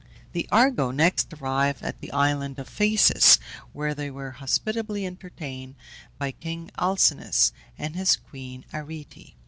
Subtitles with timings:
[0.31, 3.37] The Argo next arrived at the island of the Phæaces,
[3.71, 5.75] where they were hospitably entertained
[6.17, 9.35] by King Alcinous and his queen Arete.